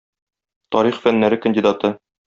[0.77, 1.97] Тарих фәннәре кандидаты.